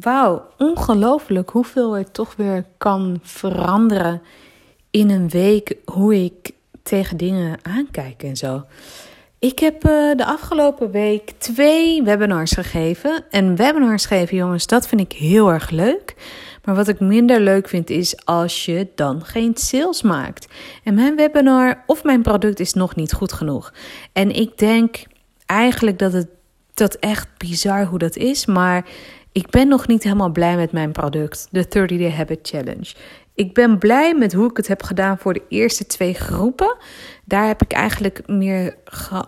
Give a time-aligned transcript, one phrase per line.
[0.00, 4.22] Wauw, ongelooflijk hoeveel er toch weer kan veranderen
[4.90, 5.76] in een week.
[5.84, 6.50] Hoe ik
[6.82, 8.64] tegen dingen aankijk en zo.
[9.38, 13.24] Ik heb uh, de afgelopen week twee webinars gegeven.
[13.30, 16.14] En webinars geven, jongens, dat vind ik heel erg leuk.
[16.64, 20.48] Maar wat ik minder leuk vind is als je dan geen sales maakt.
[20.84, 23.72] En mijn webinar of mijn product is nog niet goed genoeg.
[24.12, 25.02] En ik denk
[25.46, 26.28] eigenlijk dat het
[26.74, 28.46] dat echt bizar hoe dat is.
[28.46, 28.84] Maar
[29.34, 32.94] ik ben nog niet helemaal blij met mijn product, de 30 Day Habit Challenge.
[33.34, 36.76] Ik ben blij met hoe ik het heb gedaan voor de eerste twee groepen.
[37.24, 38.76] Daar heb ik eigenlijk meer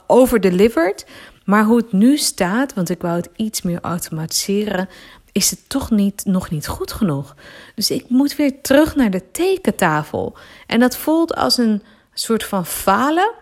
[0.07, 1.07] overdelivered.
[1.45, 4.89] Maar hoe het nu staat, want ik wou het iets meer automatiseren,
[5.33, 7.35] is het toch niet, nog niet goed genoeg.
[7.75, 10.37] Dus ik moet weer terug naar de tekentafel.
[10.67, 11.83] En dat voelt als een
[12.13, 13.33] soort van falen,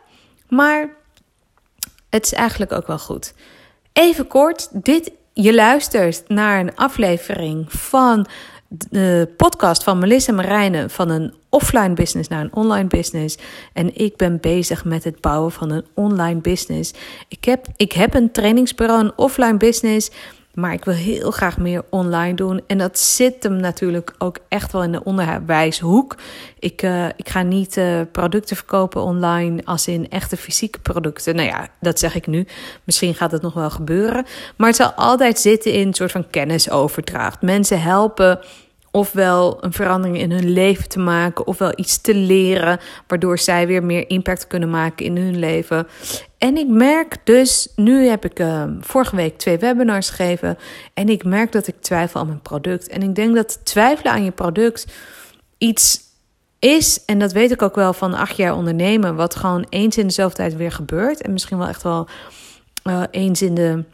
[0.49, 0.97] maar
[2.09, 3.35] het is eigenlijk ook wel goed.
[3.93, 8.27] Even kort, dit, je luistert naar een aflevering van
[8.69, 13.39] de podcast van Melissa Marijnen van een offline business naar een online business.
[13.73, 16.93] En ik ben bezig met het bouwen van een online business.
[17.29, 20.11] Ik heb, ik heb een trainingsbureau, een offline business.
[20.55, 22.61] Maar ik wil heel graag meer online doen.
[22.67, 26.17] En dat zit hem natuurlijk ook echt wel in de onderwijshoek.
[26.59, 31.37] Ik, uh, ik ga niet uh, producten verkopen online als in echte fysieke producten.
[31.37, 32.47] Nou ja, dat zeg ik nu.
[32.85, 34.27] Misschien gaat het nog wel gebeuren.
[34.57, 37.43] Maar het zal altijd zitten in een soort van kennisoverdracht.
[37.43, 38.41] Mensen helpen
[38.95, 43.85] ofwel een verandering in hun leven te maken, ofwel iets te leren, waardoor zij weer
[43.85, 45.87] meer impact kunnen maken in hun leven.
[46.45, 50.59] En ik merk dus, nu heb ik uh, vorige week twee webinars gegeven
[50.95, 52.89] en ik merk dat ik twijfel aan mijn product.
[52.89, 54.87] En ik denk dat twijfelen aan je product
[55.59, 56.01] iets
[56.59, 60.07] is, en dat weet ik ook wel van acht jaar ondernemen, wat gewoon eens in
[60.07, 61.23] de zoveel tijd weer gebeurt.
[61.23, 62.09] En misschien wel echt wel
[62.85, 63.85] uh, eens in de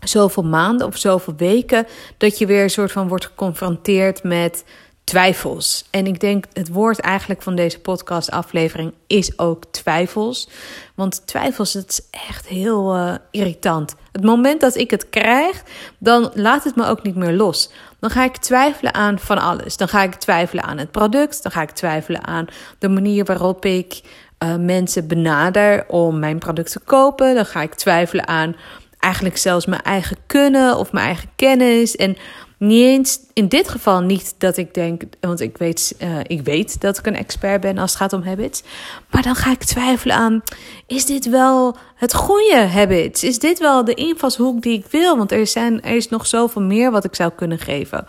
[0.00, 4.64] zoveel maanden of zoveel weken dat je weer een soort van wordt geconfronteerd met
[5.04, 5.84] twijfels.
[5.90, 10.48] En ik denk het woord eigenlijk van deze podcast aflevering is ook twijfels.
[10.94, 13.94] Want twijfels, het is echt heel uh, irritant.
[14.12, 15.62] Het moment dat ik het krijg,
[15.98, 17.70] dan laat het me ook niet meer los.
[18.00, 19.76] Dan ga ik twijfelen aan van alles.
[19.76, 21.42] Dan ga ik twijfelen aan het product.
[21.42, 22.46] Dan ga ik twijfelen aan
[22.78, 24.00] de manier waarop ik
[24.38, 27.34] uh, mensen benader om mijn product te kopen.
[27.34, 28.56] Dan ga ik twijfelen aan
[28.98, 31.96] eigenlijk zelfs mijn eigen kunnen of mijn eigen kennis.
[31.96, 32.16] En
[32.62, 36.80] niet eens in dit geval niet dat ik denk, want ik weet, uh, ik weet
[36.80, 38.62] dat ik een expert ben als het gaat om habits.
[39.10, 40.42] Maar dan ga ik twijfelen aan:
[40.86, 43.24] is dit wel het goede habits?
[43.24, 45.16] Is dit wel de invalshoek die ik wil?
[45.16, 48.06] Want er, zijn, er is nog zoveel meer wat ik zou kunnen geven.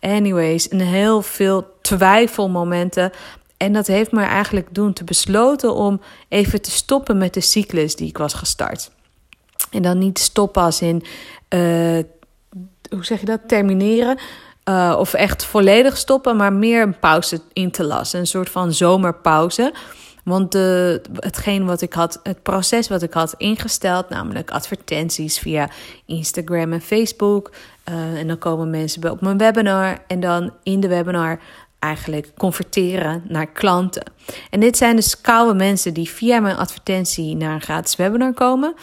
[0.00, 3.10] Anyways, een heel veel twijfelmomenten.
[3.56, 7.96] En dat heeft me eigenlijk doen te besloten om even te stoppen met de cyclus
[7.96, 8.90] die ik was gestart.
[9.70, 11.02] En dan niet stoppen als in,
[11.54, 11.98] uh,
[12.94, 14.18] hoe zeg je dat, termineren.
[14.68, 18.20] Uh, of echt volledig stoppen, maar meer een pauze in te lassen.
[18.20, 19.72] Een soort van zomerpauze.
[20.24, 20.52] Want
[21.14, 25.68] hetgeen wat ik had, het proces wat ik had ingesteld, namelijk advertenties via
[26.06, 27.50] Instagram en Facebook.
[27.88, 29.98] Uh, en dan komen mensen op mijn webinar.
[30.06, 31.40] En dan in de webinar
[31.84, 34.12] eigenlijk converteren naar klanten.
[34.50, 38.74] En dit zijn dus koude mensen die via mijn advertentie naar een gratis webinar komen.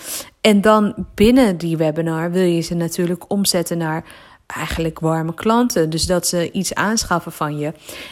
[0.42, 4.04] En dan binnen die webinar wil je ze natuurlijk omzetten naar
[4.48, 5.90] eigenlijk warme klanten.
[5.90, 7.68] Dus dat ze iets aanschaffen van je.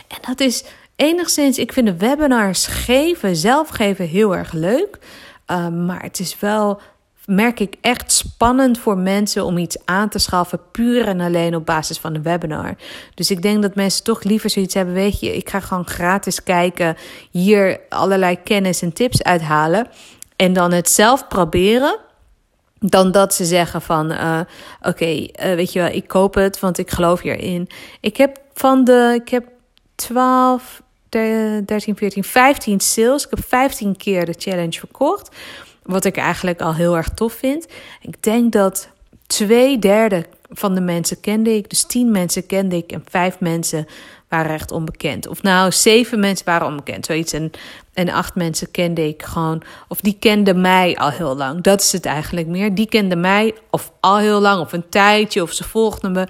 [0.07, 0.63] En dat is
[0.95, 4.97] enigszins, ik vind de webinars geven, zelf geven heel erg leuk.
[5.51, 6.81] Uh, maar het is wel
[7.29, 11.65] merk ik echt spannend voor mensen om iets aan te schaffen, puur en alleen op
[11.65, 12.75] basis van een webinar.
[13.13, 16.43] Dus ik denk dat mensen toch liever zoiets hebben, weet je, ik ga gewoon gratis
[16.43, 16.97] kijken,
[17.31, 19.87] hier allerlei kennis en tips uithalen
[20.35, 21.97] en dan het zelf proberen.
[22.79, 24.39] Dan dat ze zeggen van, uh,
[24.81, 27.69] oké, uh, weet je wel, ik koop het, want ik geloof hierin.
[27.99, 29.47] Ik heb van de, ik heb
[29.95, 33.23] 12, 13, 14, 15 sales.
[33.23, 35.35] Ik heb 15 keer de challenge verkocht.
[35.89, 37.67] Wat ik eigenlijk al heel erg tof vind.
[38.01, 38.89] Ik denk dat
[39.27, 41.69] twee derde van de mensen kende ik.
[41.69, 43.87] Dus tien mensen kende ik en vijf mensen
[44.27, 45.27] waren echt onbekend.
[45.27, 47.33] Of nou, zeven mensen waren onbekend, zoiets.
[47.33, 47.51] En,
[47.93, 51.61] en acht mensen kende ik gewoon, of die kenden mij al heel lang.
[51.61, 52.75] Dat is het eigenlijk meer.
[52.75, 56.27] Die kenden mij of al heel lang, of een tijdje, of ze volgden me.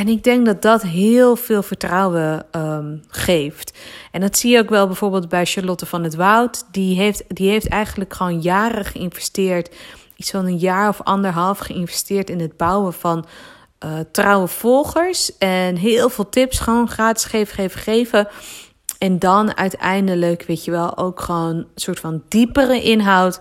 [0.00, 3.78] En ik denk dat dat heel veel vertrouwen um, geeft.
[4.10, 6.64] En dat zie je ook wel bijvoorbeeld bij Charlotte van het Woud.
[6.70, 9.74] Die heeft, die heeft eigenlijk gewoon jaren geïnvesteerd.
[10.16, 13.26] Iets van een jaar of anderhalf geïnvesteerd in het bouwen van
[13.84, 15.38] uh, trouwe volgers.
[15.38, 18.28] En heel veel tips gewoon gratis geven, geven, geven.
[18.98, 23.40] En dan uiteindelijk, weet je wel, ook gewoon een soort van diepere inhoud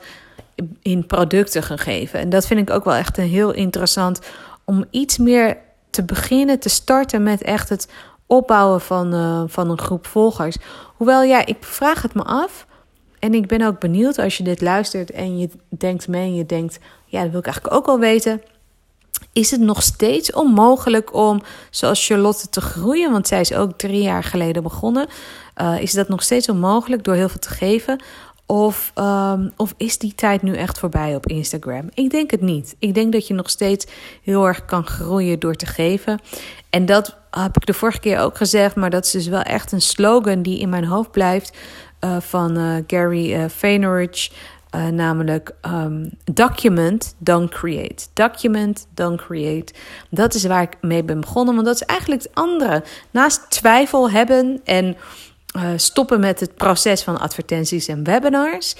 [0.81, 2.19] in producten gaan geven.
[2.19, 4.19] En dat vind ik ook wel echt een heel interessant
[4.65, 5.57] om iets meer
[5.89, 7.87] te beginnen, te starten met echt het
[8.25, 10.57] opbouwen van, uh, van een groep volgers.
[10.95, 12.67] Hoewel, ja, ik vraag het me af.
[13.19, 16.45] En ik ben ook benieuwd als je dit luistert en je denkt mee en je
[16.45, 18.41] denkt, ja, dat wil ik eigenlijk ook wel weten.
[19.33, 23.11] Is het nog steeds onmogelijk om, zoals Charlotte, te groeien?
[23.11, 25.07] Want zij is ook drie jaar geleden begonnen.
[25.61, 28.03] Uh, is dat nog steeds onmogelijk door heel veel te geven?
[28.51, 31.89] Of, um, of is die tijd nu echt voorbij op Instagram?
[31.93, 32.75] Ik denk het niet.
[32.79, 33.87] Ik denk dat je nog steeds
[34.23, 36.19] heel erg kan groeien door te geven.
[36.69, 39.71] En dat heb ik de vorige keer ook gezegd, maar dat is dus wel echt
[39.71, 41.57] een slogan die in mijn hoofd blijft
[42.01, 44.29] uh, van uh, Gary uh, Vaynerchuk.
[44.91, 48.05] namelijk um, document, don't create.
[48.13, 49.73] Document, don't create.
[50.09, 52.83] Dat is waar ik mee ben begonnen, want dat is eigenlijk het andere.
[53.11, 54.97] Naast twijfel hebben en
[55.75, 58.75] stoppen met het proces van advertenties en webinars,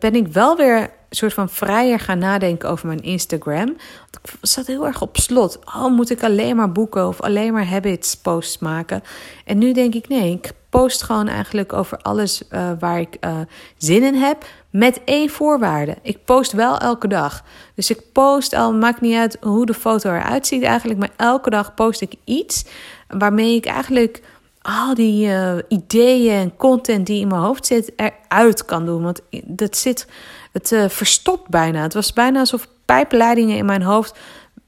[0.00, 3.66] ben ik wel weer soort van vrijer gaan nadenken over mijn Instagram.
[3.66, 5.58] Want ik zat heel erg op slot.
[5.64, 9.02] Oh, moet ik alleen maar boeken of alleen maar habits posts maken?
[9.44, 13.38] En nu denk ik, nee, ik post gewoon eigenlijk over alles uh, waar ik uh,
[13.76, 14.44] zin in heb.
[14.70, 15.96] Met één voorwaarde.
[16.02, 17.44] Ik post wel elke dag.
[17.74, 20.98] Dus ik post al, maakt niet uit hoe de foto eruit ziet eigenlijk.
[20.98, 22.64] Maar elke dag post ik iets
[23.08, 24.22] waarmee ik eigenlijk
[24.62, 29.02] al die uh, ideeën en content die in mijn hoofd zit eruit kan doen.
[29.02, 30.06] Want dat zit
[30.52, 31.82] het uh, verstopt bijna.
[31.82, 34.18] Het was bijna alsof pijpleidingen in mijn hoofd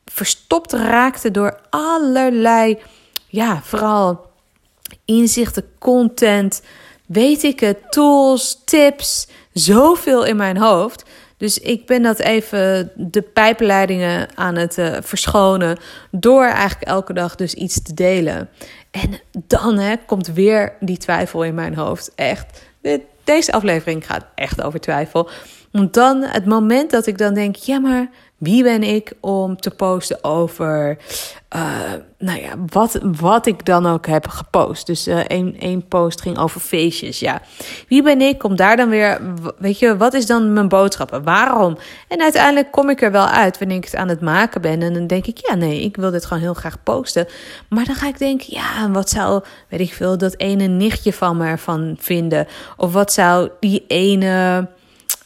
[0.05, 2.79] verstopt raakten door allerlei,
[3.27, 4.31] ja, vooral
[5.05, 6.63] inzichten, content,
[7.07, 11.05] weet ik het, tools, tips, zoveel in mijn hoofd.
[11.41, 15.79] Dus ik ben dat even de pijpleidingen aan het uh, verschonen
[16.11, 18.49] door eigenlijk elke dag dus iets te delen.
[18.91, 22.13] En dan hè, komt weer die twijfel in mijn hoofd.
[22.15, 22.63] Echt,
[23.25, 25.31] deze aflevering gaat echt over twijfel.
[25.71, 28.11] Want dan, het moment dat ik dan denk, ja, maar
[28.41, 30.99] wie ben ik om te posten over,
[31.57, 34.87] uh, nou ja, wat, wat ik dan ook heb gepost.
[34.87, 37.43] Dus uh, één, één post ging over feestjes, ja.
[37.89, 39.21] Wie ben ik om daar dan weer,
[39.59, 41.23] weet je, wat is dan mijn boodschappen?
[41.23, 41.79] Waarom?
[42.09, 44.83] En uiteindelijk kom ik er wel uit wanneer ik het aan het maken ben.
[44.83, 47.27] En dan denk ik, ja, nee, ik wil dit gewoon heel graag posten.
[47.69, 51.37] Maar dan ga ik denken, ja, wat zou, weet ik veel, dat ene nichtje van
[51.37, 52.47] me ervan vinden?
[52.77, 54.69] Of wat zou die ene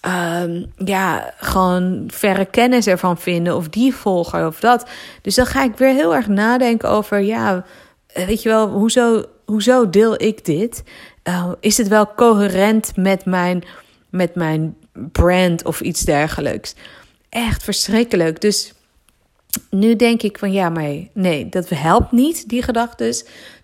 [0.07, 3.57] um, ja, gewoon verre kennis ervan vinden.
[3.57, 4.87] Of die volger of dat.
[5.23, 7.65] Dus dan ga ik weer heel erg nadenken over, ja,
[8.15, 10.83] weet je wel, hoezo, hoezo deel ik dit?
[11.29, 13.65] Uh, is het wel coherent met mijn,
[14.11, 14.77] met mijn
[15.13, 16.75] brand of iets dergelijks?
[17.29, 18.41] Echt verschrikkelijk.
[18.41, 18.73] Dus
[19.71, 23.15] nu denk ik van ja, maar nee, dat helpt niet, die gedachten.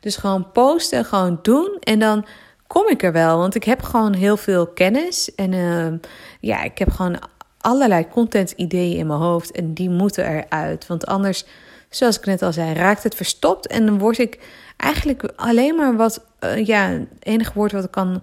[0.01, 1.77] Dus gewoon posten, gewoon doen.
[1.81, 2.25] En dan
[2.73, 3.39] kom ik er wel.
[3.39, 5.35] Want ik heb gewoon heel veel kennis.
[5.35, 5.93] En uh,
[6.41, 7.19] ja, ik heb gewoon
[7.61, 9.51] allerlei content-ideeën in mijn hoofd.
[9.51, 10.87] En die moeten eruit.
[10.87, 11.45] Want anders,
[11.89, 13.67] zoals ik net al zei, raakt het verstopt.
[13.67, 14.39] En dan word ik
[14.77, 16.25] eigenlijk alleen maar wat.
[16.41, 18.23] Uh, ja, het enige woord wat ik kan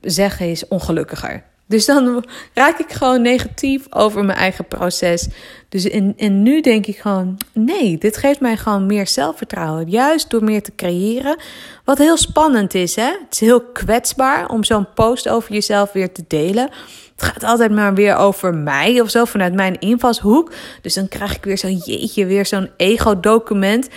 [0.00, 1.44] zeggen is ongelukkiger.
[1.70, 2.24] Dus dan
[2.54, 5.28] raak ik gewoon negatief over mijn eigen proces.
[5.68, 9.88] Dus en, en nu denk ik gewoon: nee, dit geeft mij gewoon meer zelfvertrouwen.
[9.88, 11.36] Juist door meer te creëren.
[11.84, 13.04] Wat heel spannend is, hè?
[13.04, 16.70] Het is heel kwetsbaar om zo'n post over jezelf weer te delen.
[17.16, 20.52] Het gaat altijd maar weer over mij of zo, vanuit mijn invalshoek.
[20.82, 23.88] Dus dan krijg ik weer zo'n jeetje, weer zo'n ego-document.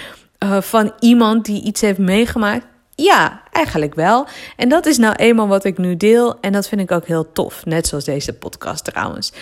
[0.44, 2.66] Uh, van iemand die iets heeft meegemaakt.
[3.04, 4.28] Ja, eigenlijk wel.
[4.56, 6.40] En dat is nou eenmaal wat ik nu deel.
[6.42, 7.66] En dat vind ik ook heel tof.
[7.66, 9.34] Net zoals deze podcast trouwens.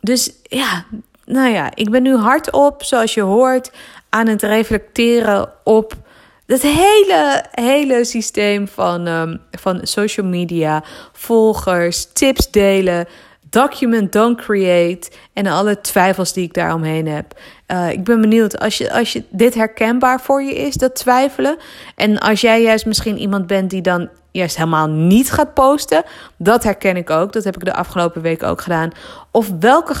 [0.00, 0.84] Dus ja,
[1.24, 3.70] nou ja, ik ben nu hardop, zoals je hoort,
[4.08, 5.96] aan het reflecteren op
[6.46, 10.82] het hele, hele systeem van, um, van social media,
[11.12, 13.06] volgers, tips delen,
[13.54, 17.40] document, don't create en alle twijfels die ik daaromheen heb.
[17.68, 21.56] Uh, ik ben benieuwd als je, als je dit herkenbaar voor je is, dat twijfelen.
[21.96, 26.02] En als jij juist misschien iemand bent die dan juist helemaal niet gaat posten.
[26.36, 27.32] Dat herken ik ook.
[27.32, 28.90] Dat heb ik de afgelopen week ook gedaan.
[29.30, 29.94] Of welke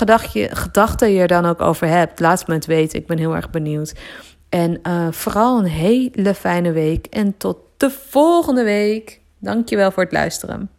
[0.50, 2.20] gedachten je er dan ook over hebt.
[2.20, 2.98] Laat me het weten.
[2.98, 3.94] Ik ben heel erg benieuwd.
[4.48, 7.06] En uh, vooral een hele fijne week.
[7.06, 9.20] En tot de volgende week.
[9.38, 10.73] Dankjewel voor het luisteren.